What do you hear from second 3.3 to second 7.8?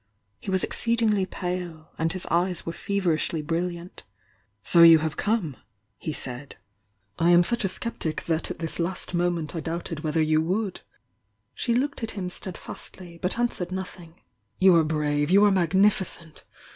brilliant. "So you have come!" he said. "I am such a